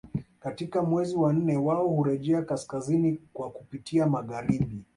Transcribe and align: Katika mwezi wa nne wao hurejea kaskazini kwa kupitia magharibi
Katika 0.39 0.81
mwezi 0.81 1.15
wa 1.15 1.33
nne 1.33 1.57
wao 1.57 1.87
hurejea 1.87 2.41
kaskazini 2.41 3.19
kwa 3.33 3.51
kupitia 3.51 4.05
magharibi 4.07 4.83